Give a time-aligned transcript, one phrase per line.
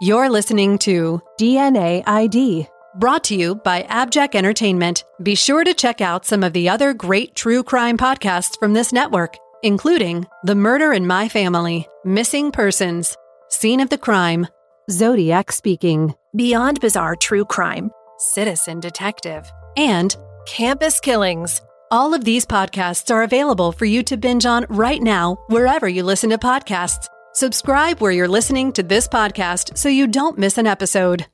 [0.00, 2.66] You're listening to DNA ID,
[2.98, 5.04] brought to you by Abjack Entertainment.
[5.22, 8.92] Be sure to check out some of the other great true crime podcasts from this
[8.92, 13.16] network, including The Murder in My Family, Missing Persons,
[13.48, 14.48] Scene of the Crime,
[14.90, 20.16] Zodiac Speaking, Beyond Bizarre True Crime, Citizen Detective, and
[20.46, 21.60] Campus Killings.
[21.92, 26.02] All of these podcasts are available for you to binge on right now, wherever you
[26.02, 27.06] listen to podcasts.
[27.34, 31.26] Subscribe where you're listening to this podcast so you don't miss an episode.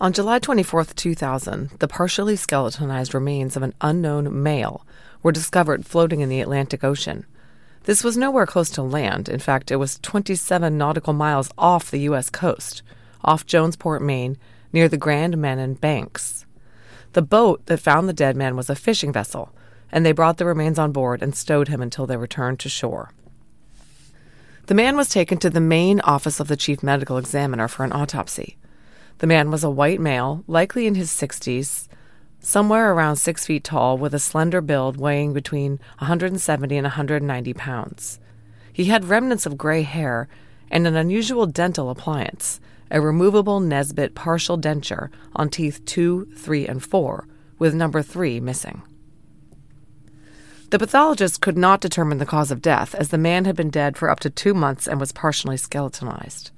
[0.00, 4.86] On July 24, 2000, the partially skeletonized remains of an unknown male
[5.22, 7.26] were discovered floating in the Atlantic Ocean.
[7.82, 9.28] This was nowhere close to land.
[9.28, 12.30] In fact, it was 27 nautical miles off the U.S.
[12.30, 12.80] coast,
[13.22, 14.38] off Jonesport, Maine,
[14.72, 16.46] near the Grand Manan Banks.
[17.12, 19.52] The boat that found the dead man was a fishing vessel,
[19.92, 23.10] and they brought the remains on board and stowed him until they returned to shore.
[24.64, 27.92] The man was taken to the Maine office of the chief medical examiner for an
[27.92, 28.56] autopsy.
[29.20, 31.88] The man was a white male, likely in his 60s,
[32.40, 38.18] somewhere around six feet tall, with a slender build weighing between 170 and 190 pounds.
[38.72, 40.26] He had remnants of gray hair
[40.70, 42.60] and an unusual dental appliance,
[42.90, 48.80] a removable Nesbit partial denture on teeth 2, 3, and 4, with number 3 missing.
[50.70, 53.98] The pathologist could not determine the cause of death, as the man had been dead
[53.98, 56.52] for up to two months and was partially skeletonized.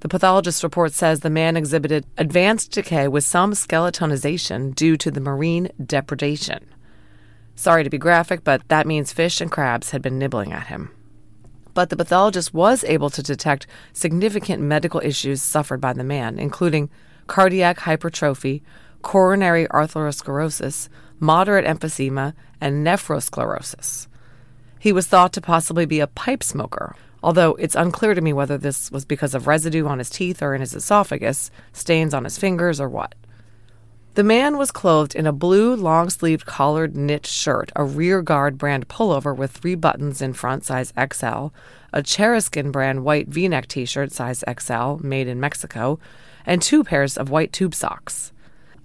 [0.00, 5.20] The pathologist's report says the man exhibited advanced decay with some skeletonization due to the
[5.20, 6.66] marine depredation.
[7.54, 10.90] Sorry to be graphic, but that means fish and crabs had been nibbling at him.
[11.72, 16.90] But the pathologist was able to detect significant medical issues suffered by the man, including
[17.26, 18.62] cardiac hypertrophy,
[19.02, 24.06] coronary arteriosclerosis, moderate emphysema, and nephrosclerosis.
[24.78, 26.94] He was thought to possibly be a pipe smoker,
[27.26, 30.54] although it's unclear to me whether this was because of residue on his teeth or
[30.54, 33.16] in his esophagus, stains on his fingers, or what.
[34.14, 38.56] The man was clothed in a blue long sleeved collared knit shirt, a rear guard
[38.56, 41.48] brand pullover with three buttons in front, size XL,
[41.92, 45.98] a Cheraskin brand white v neck t shirt, size XL, made in Mexico,
[46.46, 48.32] and two pairs of white tube socks.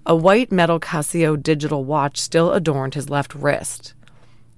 [0.08, 3.94] A white metal Casio digital watch still adorned his left wrist.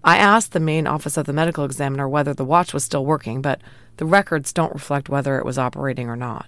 [0.04, 3.42] I asked the Maine office of the medical examiner whether the watch was still working,
[3.42, 3.62] but
[3.98, 6.48] the records don't reflect whether it was operating or not.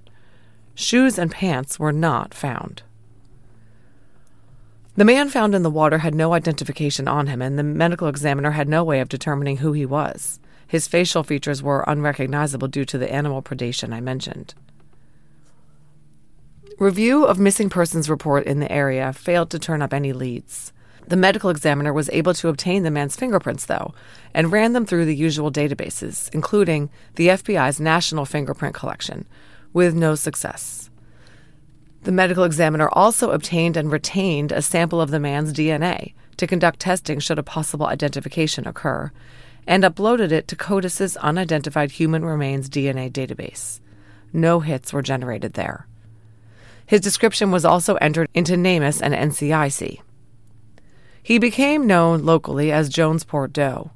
[0.74, 2.84] Shoes and pants were not found.
[4.98, 8.52] The man found in the water had no identification on him, and the medical examiner
[8.52, 10.40] had no way of determining who he was.
[10.68, 14.54] His facial features were unrecognizable due to the animal predation I mentioned.
[16.78, 20.74] Review of missing persons report in the area failed to turn up any leads.
[21.08, 23.94] The medical examiner was able to obtain the man's fingerprints, though,
[24.34, 29.28] and ran them through the usual databases, including the FBI's National Fingerprint Collection,
[29.72, 30.90] with no success.
[32.04, 36.80] The medical examiner also obtained and retained a sample of the man's DNA to conduct
[36.80, 39.12] testing should a possible identification occur,
[39.68, 43.80] and uploaded it to CODIS's Unidentified Human Remains DNA database.
[44.34, 45.88] No hits were generated there.
[46.86, 50.02] His description was also entered into NamUs and NCIC.
[51.26, 53.90] He became known locally as Jonesport Doe.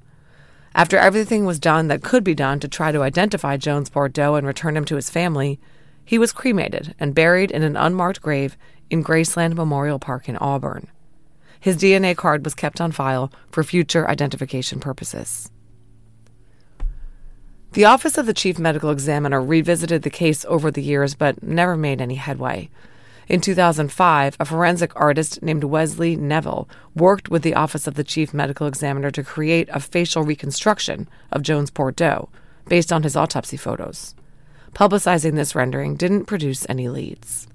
[0.73, 4.47] After everything was done that could be done to try to identify Jonesport Doe and
[4.47, 5.59] return him to his family,
[6.03, 8.57] he was cremated and buried in an unmarked grave
[8.89, 10.87] in Graceland Memorial Park in Auburn.
[11.59, 15.51] His DNA card was kept on file for future identification purposes.
[17.73, 21.77] The Office of the Chief Medical Examiner revisited the case over the years but never
[21.77, 22.71] made any headway.
[23.29, 28.33] In 2005, a forensic artist named Wesley Neville worked with the Office of the Chief
[28.33, 32.29] Medical Examiner to create a facial reconstruction of Jones Doe
[32.67, 34.15] based on his autopsy photos.
[34.73, 37.47] Publicizing this rendering didn't produce any leads.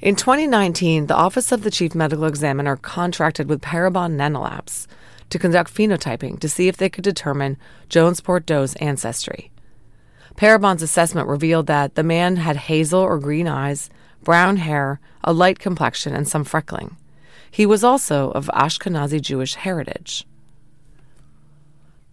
[0.00, 4.86] In 2019, the Office of the Chief Medical Examiner contracted with Parabon Nanolabs
[5.30, 7.56] to conduct phenotyping to see if they could determine
[7.88, 9.50] Jones Doe's ancestry.
[10.36, 13.90] Parabon's assessment revealed that the man had hazel or green eyes,
[14.22, 16.96] brown hair, a light complexion, and some freckling.
[17.50, 20.24] He was also of Ashkenazi Jewish heritage.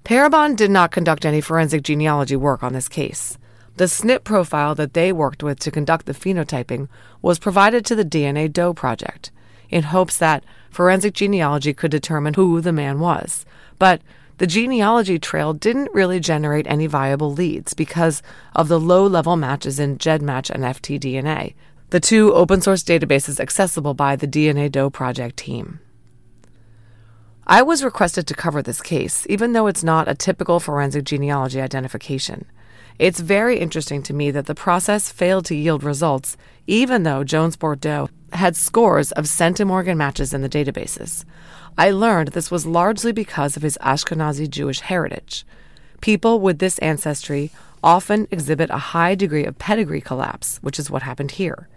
[0.03, 3.37] Parabon did not conduct any forensic genealogy work on this case.
[3.75, 6.87] The SNP profile that they worked with to conduct the phenotyping
[7.21, 9.31] was provided to the DNA Doe Project
[9.69, 13.45] in hopes that forensic genealogy could determine who the man was.
[13.77, 14.01] But
[14.37, 18.21] the genealogy trail didn't really generate any viable leads because
[18.55, 21.53] of the low level matches in GEDmatch and FTDNA,
[21.89, 25.79] the two open source databases accessible by the DNA Doe project team.
[27.45, 31.61] I was requested to cover this case, even though it's not a typical forensic genealogy
[31.61, 32.45] identification.
[32.99, 36.35] It's very interesting to me that the process failed to yield results,
[36.65, 41.23] even though Jones Doe had scores of centimorgan matches in the databases.
[41.77, 45.45] I learned this was largely because of his Ashkenazi Jewish heritage.
[46.01, 47.49] People with this ancestry
[47.81, 51.69] often exhibit a high degree of pedigree collapse, which is what happened here.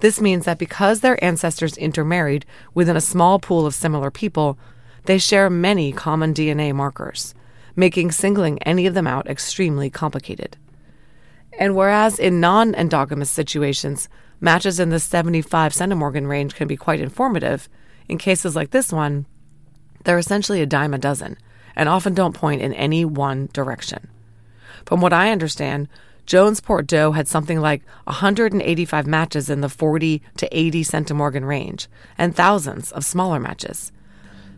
[0.00, 2.44] This means that because their ancestors intermarried
[2.74, 4.58] within a small pool of similar people,
[5.04, 7.34] they share many common DNA markers,
[7.76, 10.56] making singling any of them out extremely complicated.
[11.58, 14.08] And whereas in non endogamous situations,
[14.40, 17.68] matches in the 75 centimorgan range can be quite informative,
[18.08, 19.26] in cases like this one,
[20.04, 21.36] they're essentially a dime a dozen
[21.76, 24.08] and often don't point in any one direction.
[24.84, 25.88] From what I understand,
[26.26, 32.34] Jonesport Doe had something like 185 matches in the 40 to 80 centimorgan range and
[32.34, 33.92] thousands of smaller matches,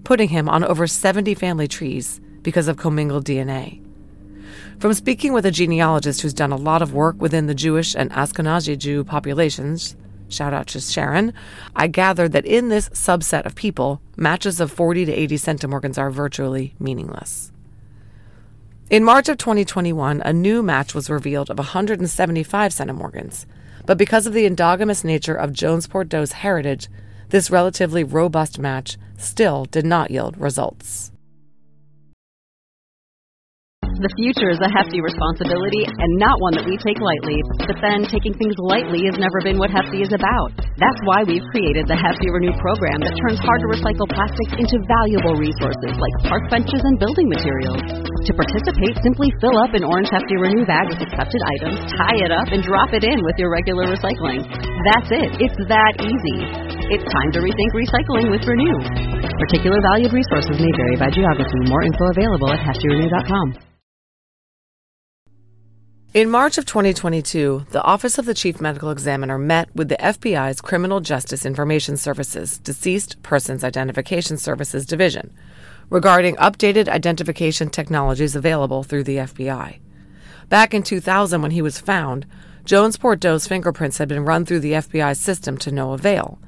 [0.04, 3.80] putting him on over 70 family trees because of commingled DNA.
[4.78, 8.10] From speaking with a genealogist who's done a lot of work within the Jewish and
[8.10, 9.96] Ashkenazi Jew populations,
[10.28, 11.32] shout out to Sharon,
[11.74, 16.10] I gathered that in this subset of people, matches of 40 to 80 centimorgans are
[16.10, 17.52] virtually meaningless.
[18.94, 23.44] In March of 2021, a new match was revealed of 175 centimorgans,
[23.86, 26.86] but because of the endogamous nature of Jones Doe's heritage,
[27.30, 31.10] this relatively robust match still did not yield results.
[33.82, 37.38] The future is a hefty responsibility and not one that we take lightly.
[37.66, 40.54] But then, taking things lightly has never been what Hefty is about.
[40.78, 44.82] That's why we've created the Hefty Renew program that turns hard to recycle plastics into
[44.86, 48.13] valuable resources like park benches and building materials.
[48.24, 52.32] To participate, simply fill up an orange Hefty Renew bag with accepted items, tie it
[52.32, 54.40] up, and drop it in with your regular recycling.
[54.48, 55.28] That's it.
[55.44, 56.40] It's that easy.
[56.88, 58.80] It's time to rethink recycling with Renew.
[59.44, 61.68] Particular valued resources may vary by geography.
[61.68, 63.60] More info available at heftyrenew.com.
[66.14, 70.62] In March of 2022, the Office of the Chief Medical Examiner met with the FBI's
[70.62, 75.34] Criminal Justice Information Services Deceased Persons Identification Services Division
[75.90, 79.78] regarding updated identification technologies available through the FBI.
[80.48, 82.26] Back in 2000, when he was found,
[82.64, 86.38] Jonesport Doe's fingerprints had been run through the FBI's system to no avail.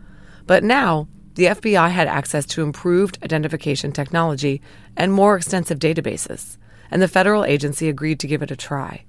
[0.47, 4.63] But now, the FBI had access to improved identification technology
[4.97, 6.57] and more extensive databases,
[6.91, 9.05] and the federal agency agreed to give it a try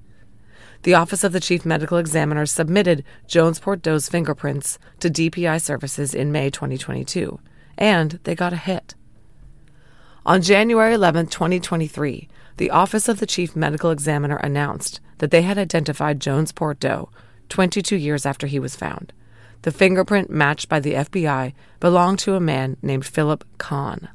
[0.83, 6.31] the Office of the Chief Medical Examiner submitted Jonesport Doe's fingerprints to DPI services in
[6.31, 7.39] May 2022,
[7.77, 8.95] and they got a hit.
[10.27, 15.57] On January 11, 2023, the Office of the Chief Medical Examiner announced that they had
[15.57, 17.09] identified Jonesport Doe
[17.47, 19.13] 22 years after he was found.
[19.61, 24.09] The fingerprint matched by the FBI belonged to a man named Philip Kahn.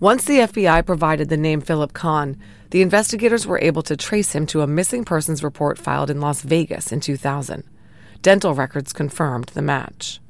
[0.00, 2.36] Once the FBI provided the name Philip Kahn,
[2.72, 6.42] the investigators were able to trace him to a missing persons report filed in Las
[6.42, 7.64] Vegas in 2000.
[8.20, 10.20] Dental records confirmed the match.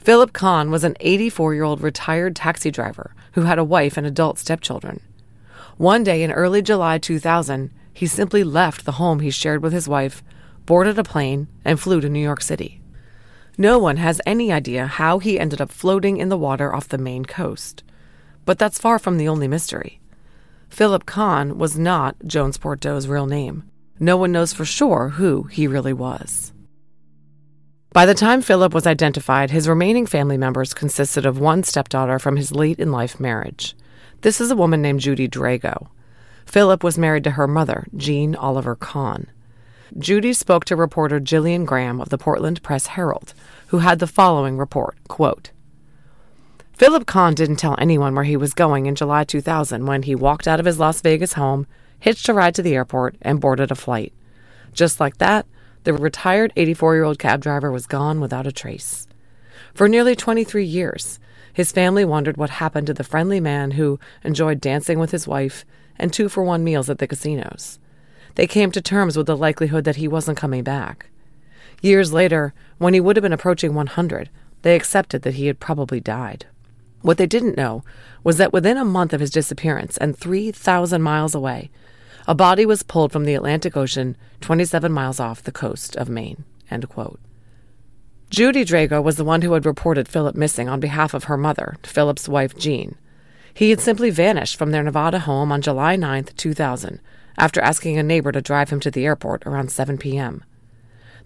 [0.00, 4.06] Philip Kahn was an 84 year old retired taxi driver who had a wife and
[4.06, 5.00] adult stepchildren.
[5.76, 9.88] One day in early July 2000, he simply left the home he shared with his
[9.88, 10.22] wife,
[10.64, 12.80] boarded a plane, and flew to New York City.
[13.58, 16.96] No one has any idea how he ended up floating in the water off the
[16.96, 17.82] Maine coast.
[18.46, 20.00] But that's far from the only mystery.
[20.70, 23.64] Philip Kahn was not Jonesport Doe's real name.
[23.98, 26.54] No one knows for sure who he really was.
[27.92, 32.36] By the time Philip was identified, his remaining family members consisted of one stepdaughter from
[32.36, 33.74] his late in life marriage.
[34.20, 35.88] This is a woman named Judy Drago.
[36.46, 39.26] Philip was married to her mother, Jean Oliver Kahn.
[39.98, 43.34] Judy spoke to reporter Gillian Graham of the Portland Press Herald,
[43.68, 45.50] who had the following report quote,
[46.74, 50.46] Philip Kahn didn't tell anyone where he was going in July 2000 when he walked
[50.46, 51.66] out of his Las Vegas home,
[51.98, 54.14] hitched a ride to the airport, and boarded a flight.
[54.72, 55.44] Just like that,
[55.84, 59.06] the retired 84 year old cab driver was gone without a trace.
[59.74, 61.18] For nearly 23 years,
[61.52, 65.64] his family wondered what happened to the friendly man who enjoyed dancing with his wife
[65.98, 67.78] and two for one meals at the casinos.
[68.34, 71.06] They came to terms with the likelihood that he wasn't coming back.
[71.82, 74.30] Years later, when he would have been approaching 100,
[74.62, 76.46] they accepted that he had probably died.
[77.02, 77.82] What they didn't know
[78.22, 81.70] was that within a month of his disappearance and 3,000 miles away,
[82.26, 86.44] a body was pulled from the Atlantic Ocean 27 miles off the coast of Maine.
[88.30, 91.76] Judy Drago was the one who had reported Philip missing on behalf of her mother,
[91.82, 92.96] Philip's wife Jean.
[93.52, 97.00] He had simply vanished from their Nevada home on July 9, 2000,
[97.36, 100.44] after asking a neighbor to drive him to the airport around 7 p.m.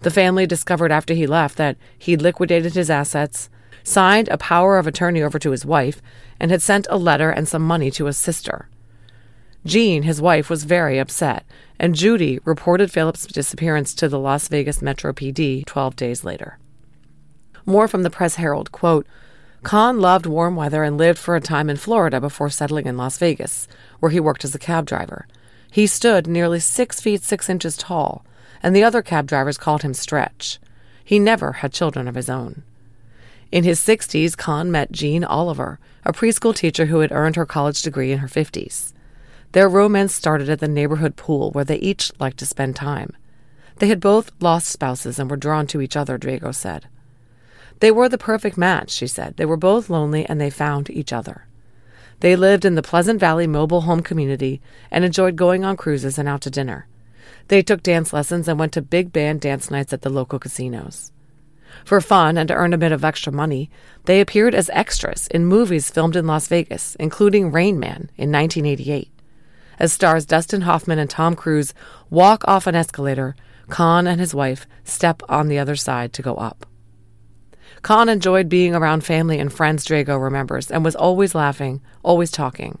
[0.01, 3.49] The family discovered after he left that he'd liquidated his assets,
[3.83, 6.01] signed a power of attorney over to his wife,
[6.39, 8.67] and had sent a letter and some money to his sister.
[9.65, 11.43] Jean, his wife, was very upset,
[11.79, 16.59] and Judy reported Philip's disappearance to the Las Vegas Metro PD 12 days later.
[17.65, 19.07] More from the Press Herald quote,
[19.63, 23.17] Kahn loved warm weather and lived for a time in Florida before settling in Las
[23.17, 23.67] Vegas,
[23.99, 25.27] where he worked as a cab driver.
[25.71, 28.23] He stood nearly six feet six inches tall,
[28.61, 30.59] and the other cab drivers called him Stretch.
[31.03, 32.61] He never had children of his own.
[33.51, 37.81] In his 60s, Kahn met Jean Oliver, a preschool teacher who had earned her college
[37.81, 38.93] degree in her 50s.
[39.55, 43.13] Their romance started at the neighborhood pool where they each liked to spend time.
[43.77, 46.89] They had both lost spouses and were drawn to each other, Drago said.
[47.79, 49.37] They were the perfect match, she said.
[49.37, 51.47] They were both lonely and they found each other.
[52.19, 54.59] They lived in the Pleasant Valley mobile home community
[54.91, 56.89] and enjoyed going on cruises and out to dinner.
[57.47, 61.13] They took dance lessons and went to big band dance nights at the local casinos.
[61.85, 63.69] For fun and to earn a bit of extra money,
[64.03, 69.11] they appeared as extras in movies filmed in Las Vegas, including Rain Man in 1988.
[69.79, 71.73] As stars Dustin Hoffman and Tom Cruise
[72.09, 73.35] walk off an escalator,
[73.69, 76.65] Kahn and his wife step on the other side to go up.
[77.81, 82.79] Kahn enjoyed being around family and friends, Drago remembers, and was always laughing, always talking.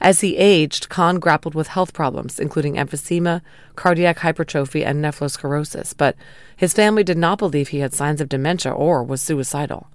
[0.00, 3.42] As he aged, Kahn grappled with health problems, including emphysema,
[3.76, 6.16] cardiac hypertrophy, and nephrosclerosis, but
[6.56, 9.88] his family did not believe he had signs of dementia or was suicidal.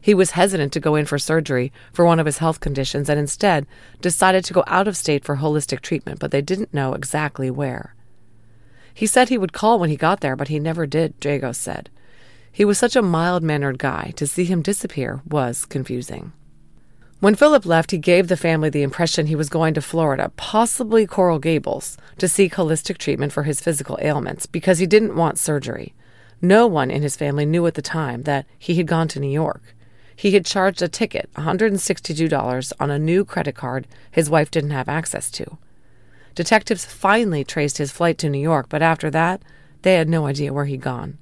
[0.00, 3.18] He was hesitant to go in for surgery for one of his health conditions and
[3.18, 3.66] instead
[4.00, 7.94] decided to go out of state for holistic treatment, but they didn't know exactly where.
[8.94, 11.90] He said he would call when he got there, but he never did, Dragos said.
[12.52, 16.32] He was such a mild mannered guy, to see him disappear was confusing.
[17.20, 21.06] When Philip left, he gave the family the impression he was going to Florida, possibly
[21.06, 25.94] Coral Gables, to seek holistic treatment for his physical ailments because he didn't want surgery.
[26.40, 29.30] No one in his family knew at the time that he had gone to New
[29.30, 29.76] York.
[30.20, 34.86] He had charged a ticket, $162, on a new credit card his wife didn't have
[34.86, 35.56] access to.
[36.34, 39.40] Detectives finally traced his flight to New York, but after that,
[39.80, 41.16] they had no idea where he'd gone.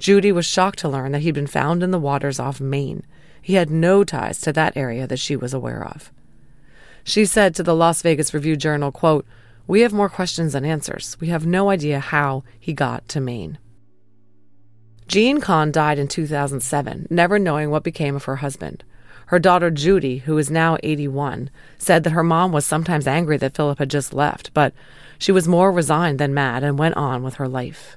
[0.00, 3.04] Judy was shocked to learn that he'd been found in the waters off Maine.
[3.40, 6.10] He had no ties to that area that she was aware of.
[7.04, 9.24] She said to the Las Vegas Review Journal, quote,
[9.68, 11.16] We have more questions than answers.
[11.20, 13.58] We have no idea how he got to Maine.
[15.08, 18.82] Jean Kahn died in 2007, never knowing what became of her husband.
[19.26, 23.54] Her daughter Judy, who is now 81, said that her mom was sometimes angry that
[23.56, 24.72] Philip had just left, but
[25.18, 27.96] she was more resigned than mad and went on with her life.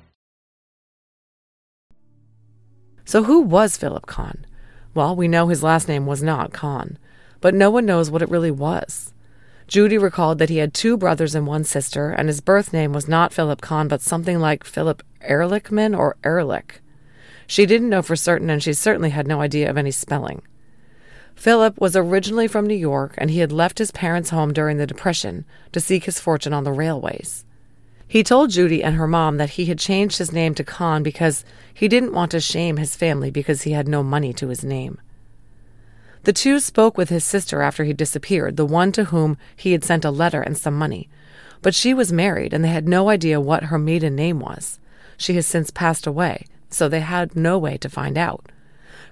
[3.05, 4.45] So, who was Philip Kahn?
[4.93, 6.97] Well, we know his last name was not Kahn,
[7.39, 9.13] but no one knows what it really was.
[9.67, 13.07] Judy recalled that he had two brothers and one sister, and his birth name was
[13.07, 16.81] not Philip Kahn, but something like Philip Ehrlichman or Ehrlich.
[17.47, 20.41] She didn't know for certain, and she certainly had no idea of any spelling.
[21.35, 24.85] Philip was originally from New York, and he had left his parents' home during the
[24.85, 27.45] Depression to seek his fortune on the railways.
[28.11, 31.45] He told Judy and her mom that he had changed his name to Kahn because
[31.73, 34.99] he didn't want to shame his family because he had no money to his name.
[36.23, 39.85] The two spoke with his sister after he disappeared, the one to whom he had
[39.85, 41.07] sent a letter and some money.
[41.61, 44.77] But she was married and they had no idea what her maiden name was.
[45.15, 48.51] She has since passed away, so they had no way to find out.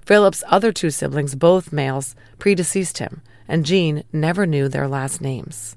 [0.04, 5.74] Philip's other two siblings, both males, predeceased him, and Jean never knew their last names.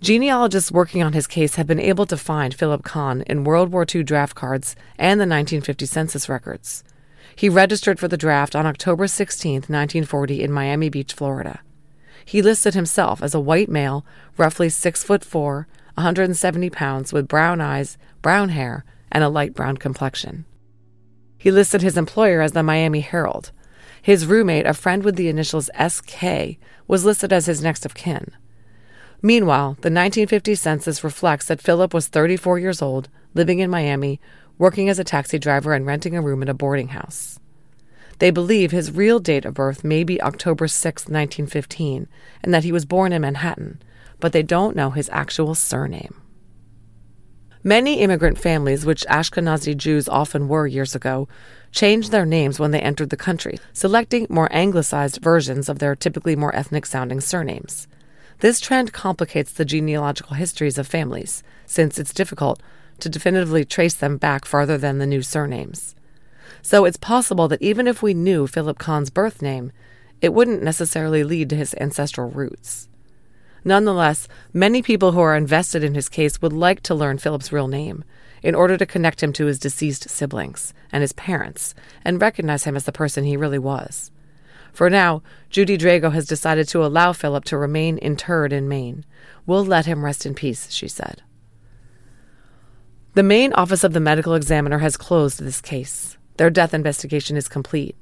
[0.00, 3.86] Genealogists working on his case have been able to find Philip Kahn in World War
[3.92, 6.84] II draft cards and the 1950 census records.
[7.34, 11.60] He registered for the draft on October 16, 1940, in Miami Beach, Florida.
[12.24, 14.04] He listed himself as a white male,
[14.36, 19.78] roughly 6 foot 4, 170 pounds, with brown eyes, brown hair, and a light brown
[19.78, 20.44] complexion.
[21.38, 23.50] He listed his employer as the Miami Herald.
[24.02, 28.32] His roommate, a friend with the initials SK, was listed as his next of kin.
[29.22, 34.20] Meanwhile, the 1950 census reflects that Philip was 34 years old, living in Miami,
[34.58, 37.38] working as a taxi driver and renting a room in a boarding house.
[38.18, 42.08] They believe his real date of birth may be October 6, 1915,
[42.42, 43.82] and that he was born in Manhattan,
[44.20, 46.22] but they don't know his actual surname.
[47.62, 51.26] Many immigrant families, which Ashkenazi Jews often were years ago,
[51.72, 56.36] changed their names when they entered the country, selecting more anglicized versions of their typically
[56.36, 57.88] more ethnic sounding surnames.
[58.40, 62.62] This trend complicates the genealogical histories of families, since it's difficult
[63.00, 65.94] to definitively trace them back farther than the new surnames.
[66.62, 69.72] So it's possible that even if we knew Philip Kahn's birth name,
[70.20, 72.88] it wouldn't necessarily lead to his ancestral roots.
[73.64, 77.68] Nonetheless, many people who are invested in his case would like to learn Philip's real
[77.68, 78.04] name
[78.42, 81.74] in order to connect him to his deceased siblings and his parents
[82.04, 84.10] and recognize him as the person he really was.
[84.76, 89.06] For now, Judy Drago has decided to allow Philip to remain interred in Maine.
[89.46, 91.22] We'll let him rest in peace, she said.
[93.14, 96.18] The Maine office of the medical examiner has closed this case.
[96.36, 97.96] Their death investigation is complete.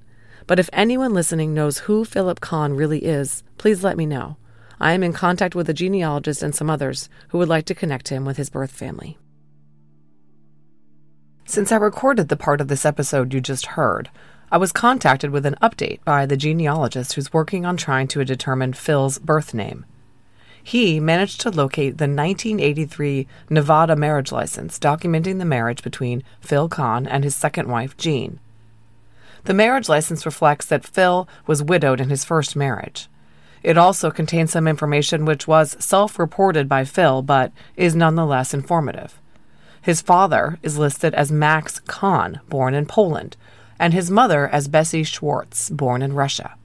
[0.48, 4.36] But if anyone listening knows who Philip Kahn really is, please let me know.
[4.80, 8.08] I am in contact with a genealogist and some others who would like to connect
[8.08, 9.16] him with his birth family.
[11.46, 14.10] Since I recorded the part of this episode you just heard,
[14.54, 18.73] I was contacted with an update by the genealogist who's working on trying to determine
[18.73, 19.84] Phil's birth name
[20.66, 27.07] he managed to locate the 1983 Nevada marriage license documenting the marriage between Phil Kahn
[27.07, 28.40] and his second wife, Jean.
[29.44, 33.09] The marriage license reflects that Phil was widowed in his first marriage.
[33.62, 39.20] It also contains some information which was self reported by Phil but is nonetheless informative.
[39.83, 43.37] His father is listed as Max Kahn, born in Poland,
[43.78, 46.56] and his mother as Bessie Schwartz, born in Russia.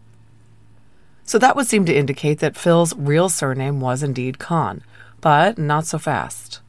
[1.23, 4.83] So that would seem to indicate that Phil's real surname was indeed Kahn,
[5.21, 6.61] but not so fast.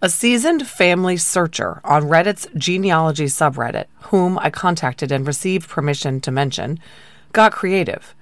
[0.00, 6.30] A seasoned family searcher on Reddit's genealogy subreddit, whom I contacted and received permission to
[6.30, 6.78] mention,
[7.32, 8.14] got creative.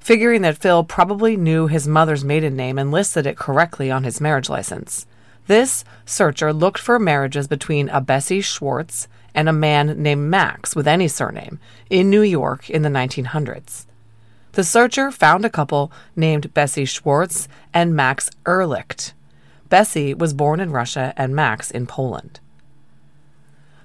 [0.00, 4.20] Figuring that Phil probably knew his mother's maiden name and listed it correctly on his
[4.20, 5.06] marriage license,
[5.48, 10.88] this searcher looked for marriages between a Bessie Schwartz and a man named Max with
[10.88, 11.58] any surname
[11.90, 13.86] in New York in the 1900s.
[14.52, 19.12] The searcher found a couple named Bessie Schwartz and Max Ehrlicht.
[19.68, 22.40] Bessie was born in Russia and Max in Poland.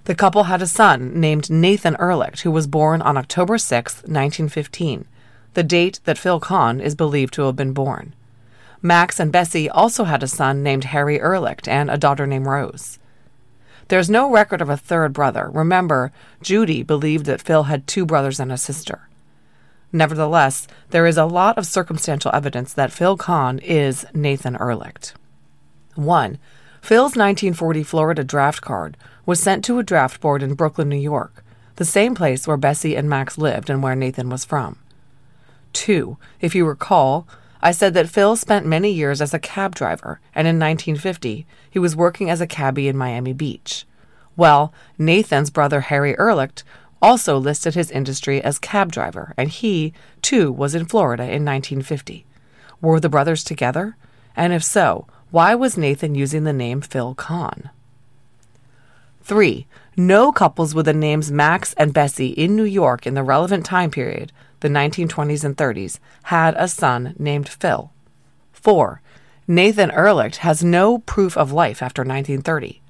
[0.05, 5.05] The couple had a son named Nathan Ehrlicht, who was born on October 6, 1915,
[5.53, 8.13] the date that Phil Kahn is believed to have been born.
[8.81, 12.99] Max and Bessie also had a son named Harry Ehrlicht and a daughter named Rose.
[13.87, 15.49] There's no record of a third brother.
[15.51, 19.09] Remember, Judy believed that Phil had two brothers and a sister.
[19.91, 25.13] Nevertheless, there is a lot of circumstantial evidence that Phil Kahn is Nathan Ehrlicht.
[25.95, 26.39] 1.
[26.81, 31.43] Phil's 1940 Florida draft card was sent to a draft board in Brooklyn, New York,
[31.75, 34.77] the same place where Bessie and Max lived and where Nathan was from.
[35.73, 36.17] 2.
[36.41, 37.27] If you recall,
[37.65, 41.79] I said that Phil spent many years as a cab driver, and in 1950, he
[41.79, 43.85] was working as a cabbie in Miami Beach.
[44.35, 46.63] Well, Nathan's brother Harry Ehrlicht
[47.01, 52.25] also listed his industry as cab driver, and he, too, was in Florida in 1950.
[52.81, 53.95] Were the brothers together?
[54.35, 57.69] And if so, why was Nathan using the name Phil Kahn?
[59.21, 59.65] 3.
[59.95, 63.89] No couples with the names Max and Bessie in New York in the relevant time
[63.89, 67.91] period, the 1920s and 30s, had a son named Phil.
[68.53, 69.01] 4.
[69.45, 72.81] Nathan Ehrlicht has no proof of life after 1930.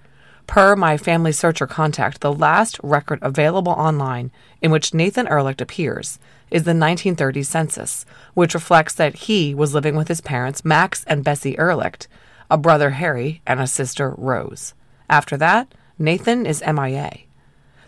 [0.45, 4.31] Per my family searcher contact, the last record available online
[4.61, 6.19] in which Nathan Ehrlicht appears
[6.51, 8.05] is the 1930 census,
[8.35, 12.05] which reflects that he was living with his parents, Max and Bessie Ehrlicht,
[12.51, 14.75] a brother Harry, and a sister Rose.
[15.09, 17.22] After that, Nathan is MIA.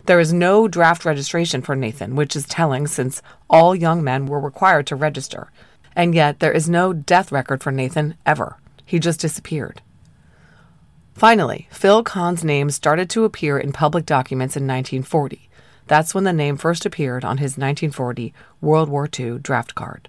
[0.06, 4.38] There is no draft registration for Nathan, which is telling since all young men were
[4.38, 5.50] required to register.
[5.96, 8.58] And yet, there is no death record for Nathan ever.
[8.84, 9.82] He just disappeared.
[11.14, 15.48] Finally, Phil Kahn's name started to appear in public documents in 1940.
[15.88, 20.08] That's when the name first appeared on his 1940 World War II draft card.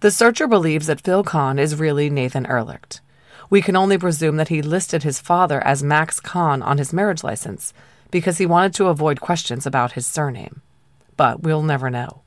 [0.00, 3.00] The searcher believes that Phil Kahn is really Nathan Ehrlicht.
[3.48, 7.24] We can only presume that he listed his father as Max Kahn on his marriage
[7.24, 7.72] license
[8.10, 10.62] because he wanted to avoid questions about his surname.
[11.16, 12.22] But we'll never know.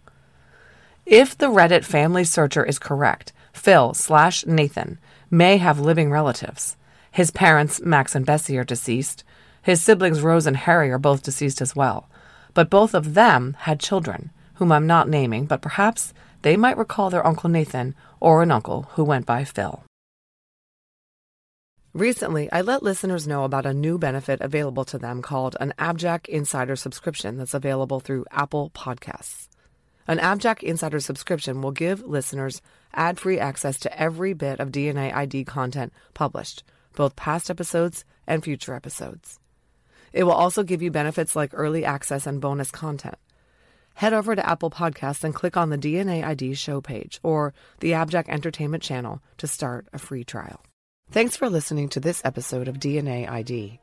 [1.06, 6.78] If the Reddit family searcher is correct, Phil slash Nathan may have living relatives.
[7.12, 9.24] His parents, Max and Bessie, are deceased.
[9.62, 12.10] His siblings, Rose and Harry, are both deceased as well.
[12.54, 17.10] But both of them had children, whom I'm not naming, but perhaps they might recall
[17.10, 19.84] their Uncle Nathan or an uncle who went by Phil.
[21.94, 26.30] Recently, I let listeners know about a new benefit available to them called an Abjack
[26.30, 29.50] Insider subscription that's available through Apple Podcasts.
[30.08, 32.62] An Abjack Insider subscription will give listeners
[32.94, 36.64] ad free access to every bit of DNA ID content published,
[36.96, 39.38] both past episodes and future episodes.
[40.14, 43.18] It will also give you benefits like early access and bonus content.
[43.96, 47.92] Head over to Apple Podcasts and click on the DNA ID show page or the
[47.92, 50.64] Abjack Entertainment channel to start a free trial.
[51.12, 53.82] Thanks for listening to this episode of DNA ID.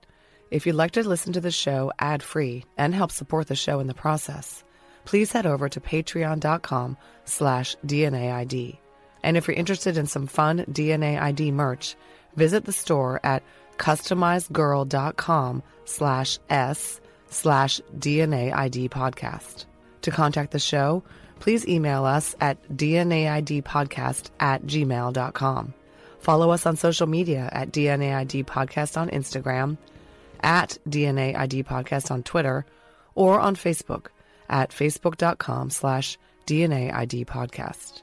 [0.50, 3.80] If you'd like to listen to the show ad free and help support the show
[3.80, 4.64] in the process,
[5.04, 8.80] please head over to patreon.com slash DNA ID.
[9.22, 11.96] And if you're interested in some fun DNA ID merch,
[12.34, 13.42] visit the store at
[13.76, 19.66] customizedgirl.com slash s slash DNA ID podcast.
[20.00, 21.04] To contact the show,
[21.40, 25.74] please email us at dnaidpodcast at gmail.com.
[26.28, 29.78] Follow us on social media at DNAID Podcast on Instagram,
[30.42, 32.66] at DNAID Podcast on Twitter,
[33.14, 34.08] or on Facebook
[34.50, 38.02] at facebook.com slash DNAID Podcast.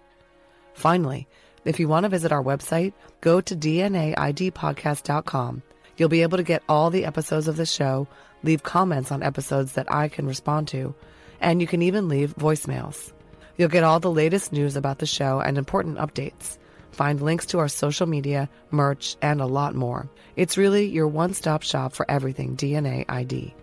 [0.74, 1.28] Finally,
[1.66, 5.62] if you want to visit our website, go to DNAIDpodcast.com.
[5.96, 8.08] You'll be able to get all the episodes of the show,
[8.42, 10.96] leave comments on episodes that I can respond to,
[11.42, 13.14] and you can even leave voicemails.
[13.56, 16.58] You'll get all the latest news about the show and important updates
[16.95, 20.10] find links to our social media, merch, and a lot more.
[20.36, 23.53] It's really your one stop shop for everything DNA ID.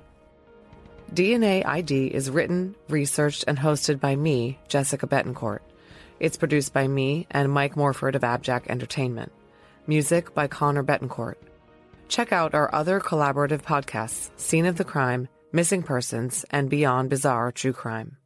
[1.13, 5.61] DNA ID is written, researched, and hosted by me, Jessica Betancourt.
[6.21, 9.33] It's produced by me and Mike Morford of Abjack Entertainment.
[9.87, 11.35] Music by Connor Betancourt.
[12.09, 17.51] Check out our other collaborative podcasts Scene of the Crime, Missing Persons, and Beyond Bizarre
[17.51, 18.17] True Crime.